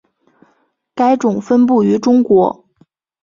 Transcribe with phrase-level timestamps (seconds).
[0.95, 2.65] 该种分布于中国。